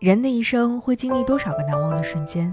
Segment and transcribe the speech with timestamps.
[0.00, 2.50] 人的一生会经历多少个难忘的瞬间？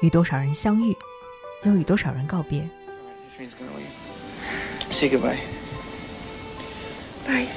[0.00, 0.96] 与多少人相遇，
[1.64, 2.66] 又与多少人告别
[4.90, 5.36] ？Say goodbye.
[7.26, 7.48] Bye.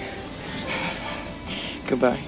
[1.88, 2.20] Goodbye.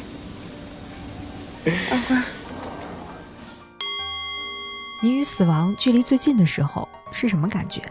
[5.03, 7.81] 你与死亡距离最近的时候是什么感觉？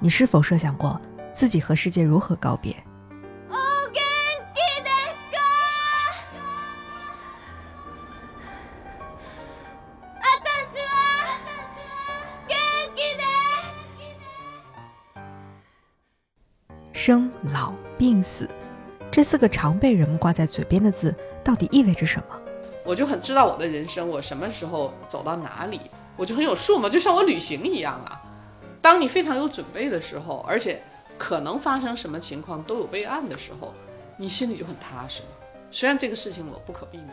[0.00, 1.00] 你是否设想过
[1.32, 2.74] 自己和世界如何告别？
[16.92, 18.50] 生老病死，
[19.08, 21.14] 这四个常被人们挂在嘴边的字，
[21.44, 22.36] 到底意味着什么？
[22.84, 25.80] 我就很知道我的人生，我什么时候走到哪里，
[26.18, 28.20] 我就很有数嘛，就像我旅行一样啊。
[28.82, 30.82] 当你非常有准备的时候，而且
[31.16, 33.72] 可能发生什么情况都有备案的时候，
[34.16, 35.22] 你心里就很踏实。
[35.70, 37.10] 虽然这个事情我不可避免。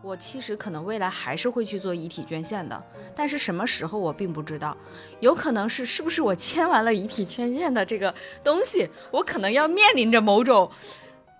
[0.00, 2.84] 我其实可能未来还是会去做遗体捐献的，
[3.16, 4.76] 但是什么时候我并不知道，
[5.18, 10.70] 有可能是是不是我签完了遗体捐献的这个东西，我可能要面临着某种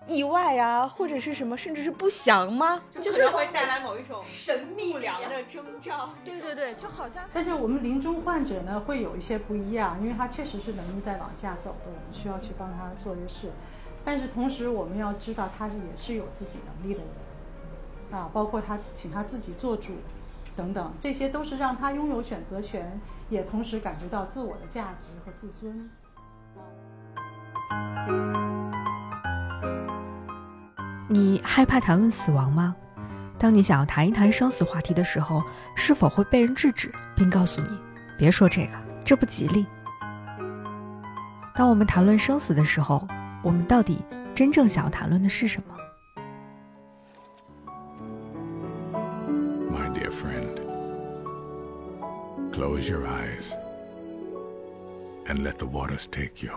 [0.09, 2.81] 意外啊，或者是什么，甚至是不祥吗？
[2.89, 6.09] 就是会带来某一种神秘不良的征兆。
[6.25, 13.51] 对对对，就好像但是我们临终患者呢，会有一些不一样，因为他确实是能力在往下走的，我们需要去帮他做一些事。
[14.03, 19.93] 但是同时，我们要知道他是也是有自己能力的人，啊，包括他请他自己做主，
[20.55, 25.89] 等等，这些都是让他拥有选择权，也同时感觉到自我的价值和自尊。
[31.11, 32.75] 你害怕谈论死亡吗？
[33.39, 35.41] 当你想要谈一谈生死话题的时候，
[35.75, 37.69] 是否会被人制止，并告诉你
[38.15, 39.65] 别说这个，这不吉利？
[41.55, 43.07] 当我们谈论生死的时候，
[43.43, 45.75] 我们到底真正想要谈论的是什么
[49.71, 50.61] ？My dear friend,
[52.51, 53.53] close your eyes
[55.25, 56.53] and let the waters take you.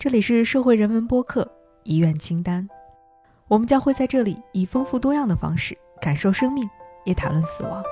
[0.00, 1.42] 这里是社会人文播客
[1.82, 2.66] 《遗愿清单》，
[3.48, 6.66] 我们将会在这里以丰富多样的方式感受生命，
[7.04, 7.84] 也谈论死亡。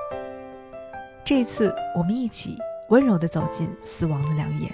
[1.23, 2.57] 这一次，我们一起
[2.89, 4.73] 温柔地走进死亡的良夜，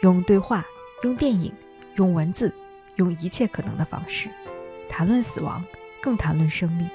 [0.00, 0.64] 用对话、
[1.02, 1.52] 用电影、
[1.96, 2.50] 用文字、
[2.94, 4.30] 用一切可能的方式，
[4.88, 5.62] 谈论死亡，
[6.00, 6.88] 更谈论生命。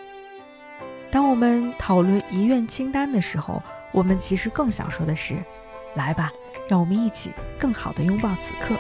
[1.12, 3.62] 当我们讨论遗愿清单的时候，
[3.92, 5.36] 我们其实更想说的是：
[5.94, 6.32] 来吧，
[6.68, 8.76] 让我们一起更好地拥抱此刻。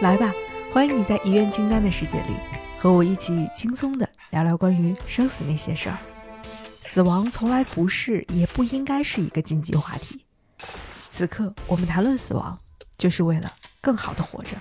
[0.00, 0.32] 来吧，
[0.72, 2.32] 欢迎你在遗愿清单的世界里，
[2.78, 5.98] 和我一起轻松的聊聊关于生死那些事儿。
[6.82, 10.24] 死亡从来不是，也不应该是一个禁忌话题。
[11.10, 12.56] 此刻我们谈论死亡，
[12.96, 14.56] 就是为了更好的活着。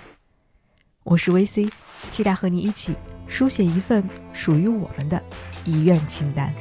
[1.03, 1.71] 我是 VC，
[2.09, 2.95] 期待和你一起
[3.27, 5.21] 书写一份属于我们的
[5.65, 6.51] 遗愿清单。